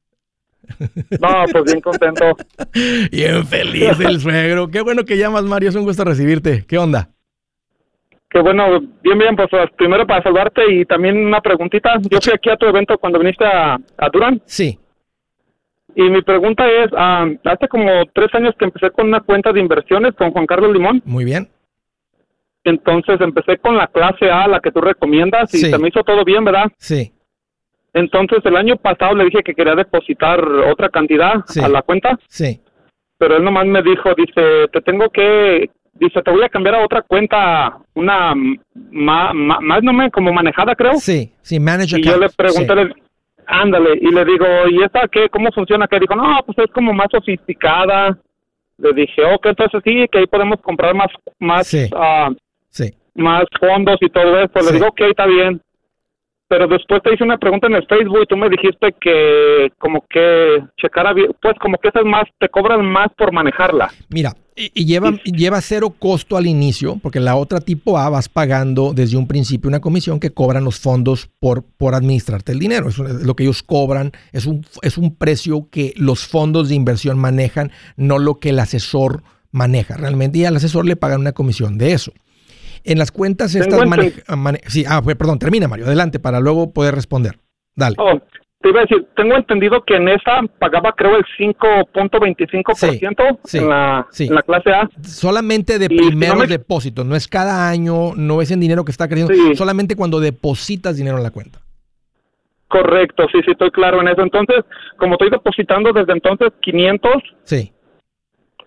[1.20, 2.36] No, pues bien contento.
[3.10, 4.68] bien feliz el suegro.
[4.68, 5.68] Qué bueno que llamas, Mario.
[5.68, 6.64] Es un gusto recibirte.
[6.66, 7.10] ¿Qué onda?
[8.30, 11.98] Qué bueno, bien, bien, pues primero para saludarte y también una preguntita.
[12.10, 14.40] Yo fui aquí a tu evento cuando viniste a, a Durán.
[14.46, 14.78] Sí.
[15.94, 16.90] Y mi pregunta es,
[17.44, 21.02] hace como tres años que empecé con una cuenta de inversiones con Juan Carlos Limón.
[21.04, 21.50] Muy bien.
[22.64, 26.24] Entonces empecé con la clase A, la que tú recomiendas, y se me hizo todo
[26.24, 26.70] bien, ¿verdad?
[26.78, 27.12] Sí.
[27.92, 32.18] Entonces el año pasado le dije que quería depositar otra cantidad a la cuenta.
[32.28, 32.60] Sí.
[33.18, 36.84] Pero él nomás me dijo, dice, te tengo que, dice, te voy a cambiar a
[36.84, 38.34] otra cuenta, una
[38.90, 40.94] más, más no me, como manejada creo.
[40.94, 41.98] Sí, sí, manager.
[42.00, 42.94] Y yo le pregunté,
[43.46, 45.28] ándale, y le digo, ¿y esta qué?
[45.28, 45.86] ¿Cómo funciona?
[45.86, 48.18] Que dijo, no, pues es como más sofisticada.
[48.78, 51.08] Le dije, ok, entonces sí, que ahí podemos comprar más,
[51.38, 51.88] más, sí.
[51.94, 52.30] Ah,
[52.72, 52.90] sí.
[53.14, 54.60] más fondos y todo eso.
[54.60, 55.62] Le digo, ok, está bien
[56.52, 60.04] pero después te hice una pregunta en el Facebook y tú me dijiste que como
[60.06, 63.90] que checara bien, pues como que esas más, te cobran más por manejarla.
[64.10, 68.92] Mira, y, lleva, lleva cero costo al inicio, porque la otra tipo A vas pagando
[68.92, 72.90] desde un principio una comisión que cobran los fondos por, por administrarte el dinero.
[72.90, 76.74] Eso es lo que ellos cobran, es un, es un precio que los fondos de
[76.74, 79.96] inversión manejan, no lo que el asesor maneja.
[79.96, 82.12] Realmente y al asesor le pagan una comisión de eso.
[82.84, 83.80] En las cuentas estas
[84.66, 87.38] sí, ah, perdón, termina Mario, adelante para luego poder responder.
[87.74, 87.96] Dale.
[87.98, 88.20] Oh,
[88.62, 93.68] te iba a decir, tengo entendido que en esa pagaba creo el 5.25% sí, en,
[93.68, 94.88] la, en la clase A.
[95.02, 99.34] Solamente de primeros depósitos, no es cada año, no es en dinero que está creciendo,
[99.56, 101.60] solamente cuando depositas dinero en la cuenta.
[102.68, 104.22] Correcto, sí, sí, estoy claro en eso.
[104.22, 104.64] Entonces,
[104.96, 107.12] como estoy depositando desde entonces 500,
[107.42, 107.72] sí.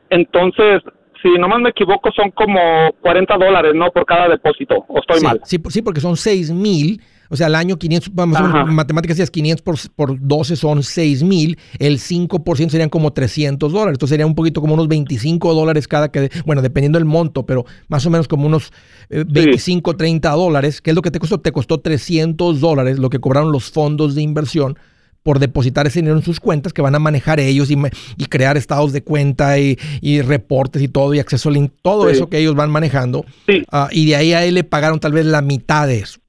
[0.09, 0.83] entonces
[1.21, 3.91] si no más me equivoco, son como 40 dólares, ¿no?
[3.91, 5.41] Por cada depósito, ¿o estoy mal?
[5.43, 7.01] Sí, sí, porque son 6 mil.
[7.27, 11.23] O sea, al año 500, vamos a matemáticas, es 500 por, por 12 son 6
[11.23, 15.87] mil, el 5% serían como 300 dólares, entonces sería un poquito como unos 25 dólares
[15.87, 18.71] cada que, bueno, dependiendo del monto, pero más o menos como unos
[19.09, 23.09] 25, eh, 30 dólares, que es lo que te costó, te costó 300 dólares lo
[23.09, 24.77] que cobraron los fondos de inversión
[25.25, 27.75] por depositar ese dinero en sus cuentas que van a manejar ellos y,
[28.15, 29.75] y crear estados de cuenta y,
[30.21, 33.25] reportes y todo y acceso link, todo eso que ellos van manejando.
[33.71, 36.19] Ah, y de ahí a él le pagaron tal vez la mitad de eso.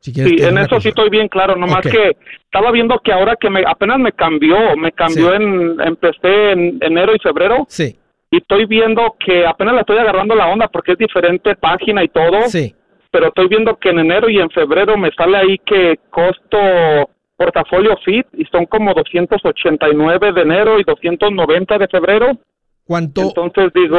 [0.00, 3.62] sí, en eso sí estoy bien claro, nomás que estaba viendo que ahora que me
[3.66, 7.66] apenas me cambió, me cambió en, empecé en enero y febrero.
[7.68, 7.94] Sí.
[8.30, 12.08] Y estoy viendo que apenas le estoy agarrando la onda porque es diferente página y
[12.08, 12.40] todo.
[12.46, 12.74] Sí.
[13.10, 17.96] Pero estoy viendo que en enero y en febrero me sale ahí que costo portafolio
[18.04, 22.38] FIT y son como 289 de enero y 290 de febrero.
[22.84, 23.22] ¿Cuánto?
[23.22, 23.98] Entonces digo...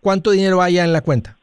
[0.00, 1.36] ¿Cuánto dinero hay en la cuenta?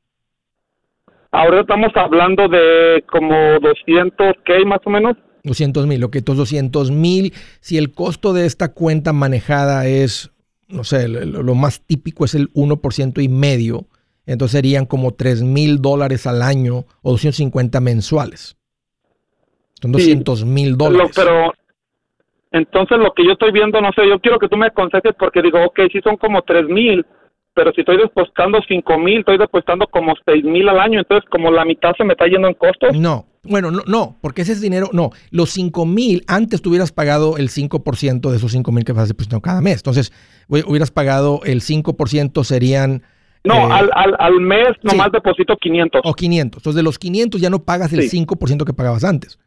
[1.31, 5.17] Ahora estamos hablando de como 200, ¿qué más o menos?
[5.43, 10.31] 200 mil, ok, estos 200 mil, si el costo de esta cuenta manejada es,
[10.67, 13.87] no sé, lo, lo más típico es el 1% y medio,
[14.25, 18.55] entonces serían como 3 mil dólares al año o 250 mensuales.
[19.81, 21.11] Son 200 mil dólares.
[21.15, 21.53] Pero
[22.51, 25.41] entonces lo que yo estoy viendo, no sé, yo quiero que tú me aconsejes porque
[25.41, 27.05] digo, ok, sí son como 3 mil,
[27.53, 31.49] pero si estoy depositando 5 mil, estoy depositando como 6 mil al año, entonces como
[31.49, 32.97] la mitad se me está yendo en costos.
[32.97, 36.91] No, bueno, no, no, porque ese es dinero, no, los 5 mil, antes tú hubieras
[36.91, 40.11] pagado el 5% de esos 5 mil que vas depositando cada mes, entonces
[40.47, 43.03] hubieras pagado el 5% serían...
[43.43, 46.01] No, eh, al, al, al, mes nomás deposito 500.
[46.03, 46.59] O 500.
[46.59, 49.39] Entonces de los 500 ya no pagas el 5% que pagabas antes.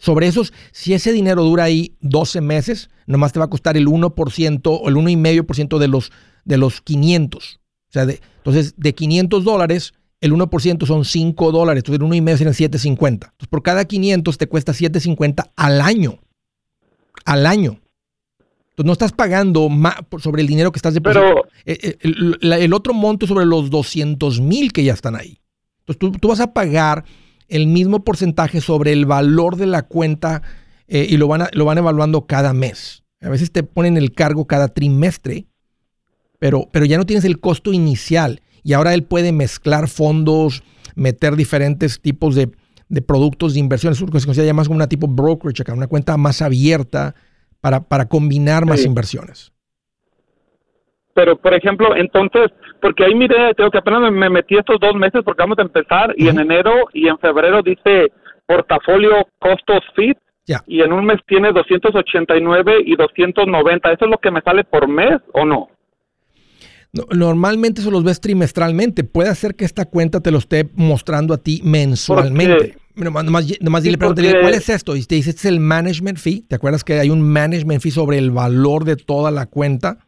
[0.00, 3.86] Sobre esos, si ese dinero dura ahí 12 meses, nomás te va a costar el
[3.86, 6.10] 1% o el 1,5% de los,
[6.46, 7.60] de los 500.
[7.60, 9.92] O sea, de, entonces, de 500 dólares,
[10.22, 11.84] el 1% son 5 dólares.
[11.84, 13.08] Entonces, el 1,5 serían 7.50.
[13.12, 16.18] Entonces, por cada 500 te cuesta 7.50 al año.
[17.26, 17.78] Al año.
[18.70, 21.42] Entonces, no estás pagando más sobre el dinero que estás depositando.
[21.42, 21.48] Pero...
[21.66, 25.42] Eh, eh, el, otro monto sobre los 200 mil que ya están ahí.
[25.80, 27.04] Entonces, tú, tú vas a pagar
[27.50, 30.42] el mismo porcentaje sobre el valor de la cuenta
[30.88, 33.04] eh, y lo van, lo van evaluando cada mes.
[33.20, 35.46] A veces te ponen el cargo cada trimestre,
[36.38, 38.40] pero, pero ya no tienes el costo inicial.
[38.62, 40.62] Y ahora él puede mezclar fondos,
[40.94, 42.50] meter diferentes tipos de,
[43.06, 43.92] productos de inversión.
[43.92, 47.14] Eso se considera más como una tipo brokerage una cuenta más abierta
[47.60, 49.52] para, para combinar más inversiones.
[51.14, 52.50] Pero, por ejemplo, entonces,
[52.80, 56.14] porque ahí mire, tengo que apenas me, metí estos dos meses porque vamos a empezar
[56.16, 58.12] y en enero y en febrero dice
[58.46, 60.16] portafolio costos fit
[60.66, 63.92] y en un mes tiene 289 y 290.
[63.92, 65.68] ¿Eso es lo que me sale por mes o no?
[66.92, 69.04] normalmente eso los ves trimestralmente.
[69.04, 72.76] Puede hacer que esta cuenta te lo esté mostrando a ti mensualmente.
[72.96, 73.24] Nomás,
[73.60, 74.96] nomás, dile, ¿cuál es esto?
[74.96, 76.44] Y te dice, este es el management fee.
[76.48, 79.98] ¿Te acuerdas que hay un management fee sobre el valor de toda la cuenta?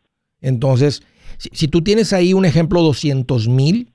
[0.42, 1.02] Entonces,
[1.38, 3.92] si, tú tienes ahí un ejemplo 200 mil,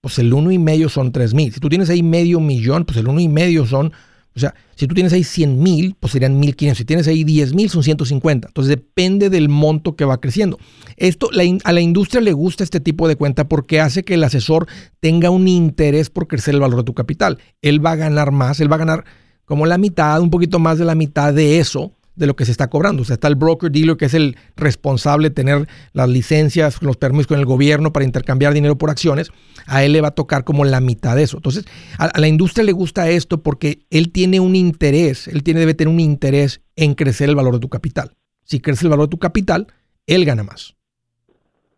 [0.00, 1.52] pues el uno y medio son 3 mil.
[1.52, 3.92] Si tú tienes ahí medio millón, pues el uno y medio son
[4.38, 6.78] o sea, si tú tienes ahí 100 mil, pues serían 1500.
[6.78, 8.46] Si tienes ahí 10 mil, son 150.
[8.46, 10.58] Entonces depende del monto que va creciendo.
[10.96, 11.28] Esto
[11.64, 14.68] a la industria le gusta este tipo de cuenta porque hace que el asesor
[15.00, 17.38] tenga un interés por crecer el valor de tu capital.
[17.62, 19.04] Él va a ganar más, él va a ganar
[19.44, 22.50] como la mitad, un poquito más de la mitad de eso de lo que se
[22.50, 23.02] está cobrando.
[23.02, 26.96] O sea, está el broker dealer que es el responsable de tener las licencias, los
[26.96, 29.30] permisos con el gobierno para intercambiar dinero por acciones.
[29.66, 31.38] A él le va a tocar como la mitad de eso.
[31.38, 31.64] Entonces,
[31.98, 35.92] a, la industria le gusta esto porque él tiene un interés, él tiene, debe tener
[35.92, 38.12] un interés en crecer el valor de tu capital.
[38.44, 39.68] Si crece el valor de tu capital,
[40.06, 40.74] él gana más.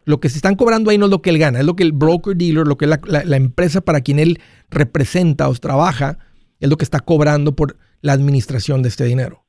[0.06, 1.82] Lo que se están cobrando ahí no es lo que él gana, es lo que
[1.82, 6.18] el broker dealer, lo que es la, la empresa para quien él representa o trabaja,
[6.58, 9.44] es lo que está cobrando por la administración de este dinero.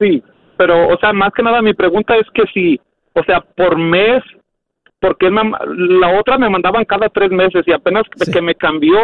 [0.00, 0.22] Sí,
[0.56, 2.80] pero, o sea, más que nada mi pregunta es que si,
[3.14, 4.22] o sea, por mes,
[4.98, 8.98] porque la otra me mandaban cada tres meses y apenas que me cambió,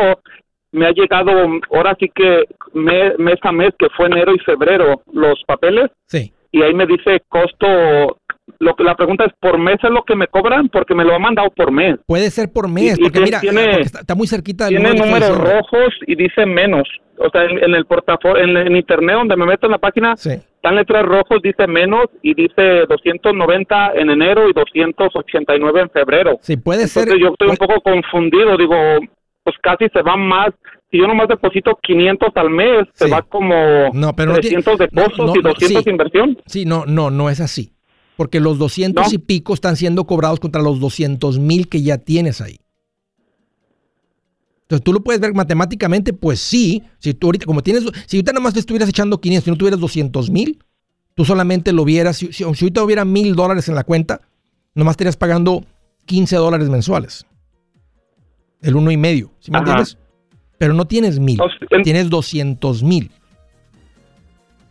[0.73, 1.31] me ha llegado,
[1.75, 2.45] ahora sí que
[2.75, 5.91] mes a mes, que fue enero y febrero, los papeles.
[6.07, 6.33] Sí.
[6.53, 8.19] Y ahí me dice costo
[8.59, 11.15] lo que la pregunta es por mes es lo que me cobran porque me lo
[11.15, 11.97] han mandado por mes.
[12.07, 13.41] Puede ser por mes, porque mira,
[13.81, 16.89] está, muy cerquita del Tiene números rojos y dice menos.
[17.19, 20.15] O sea, en, el portafolio, en, internet donde me meto en la página,
[20.67, 26.39] están letras rojos, dice menos y dice 290 en enero y 289 en febrero.
[26.43, 27.21] Sí, puede Entonces, ser.
[27.21, 28.75] Yo estoy un poco confundido, digo,
[29.45, 30.49] pues casi se van más.
[30.91, 35.43] Si yo nomás deposito 500 al mes, se va como no, pero 300 depósitos y
[35.43, 36.39] 200 de inversión.
[36.47, 37.73] Sí, no, no, no es así
[38.17, 42.41] porque los 200 y pico están siendo cobrados contra los 200 mil que ya tienes
[42.41, 42.61] ahí.
[44.67, 48.33] Entonces tú lo puedes ver matemáticamente, pues sí, si tú ahorita, como tienes, si ahorita
[48.33, 50.59] nada más te estuvieras echando 500 y no tuvieras 200 mil,
[51.15, 54.23] tú solamente lo vieras, si, si, ahorita hubiera mil dólares en la cuenta,
[54.75, 55.65] nomás estarías pagando
[56.07, 57.25] 15 dólares mensuales.
[58.61, 59.99] El uno y medio, ¿sí me entiendes?
[60.59, 61.39] Pero no tienes mil,
[61.85, 63.13] tienes 200 mil.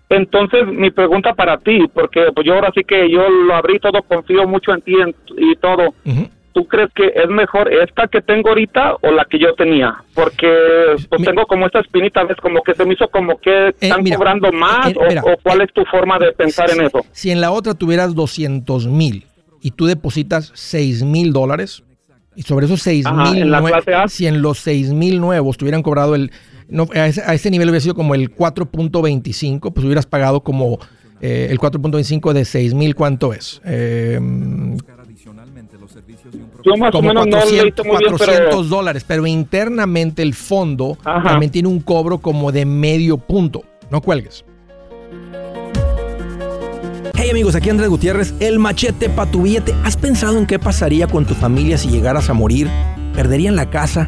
[0.10, 4.04] Entonces, mi pregunta para ti, porque pues yo ahora sí que yo lo abrí todo,
[4.04, 4.94] confío mucho en ti
[5.38, 5.94] y todo.
[6.56, 9.94] ¿Tú crees que es mejor esta que tengo ahorita o la que yo tenía?
[10.14, 12.38] Porque pues, tengo como esta espinita, ¿ves?
[12.38, 15.74] Como que se me hizo como que eh, están cobrando más eh, o, cuál es
[15.74, 17.06] tu forma de pensar en eso.
[17.12, 19.26] Si en la otra tuvieras 200 mil
[19.62, 21.84] y tú depositas 6 mil dólares
[22.38, 23.54] y sobre esos 6 mil,
[24.08, 26.32] si en los 6 mil nuevos tuvieran cobrado el
[26.70, 30.80] no, a, ese, nivel hubiera sido como el 4.25, pues hubieras pagado como
[31.20, 33.62] eh, el 4.25 de 6 mil, ¿cuánto es?
[33.66, 34.20] Eh,
[36.92, 43.64] como 400, dólares, pero internamente el fondo también tiene un cobro como de medio punto.
[43.90, 44.46] No cuelgues.
[47.18, 49.74] Hey amigos, aquí Andrés Gutiérrez, el machete para tu billete.
[49.84, 52.70] ¿Has pensado en qué pasaría con tu familia si llegaras a morir?
[53.14, 54.08] ¿Perderían la casa?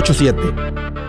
[0.01, 1.00] 844-748-8887.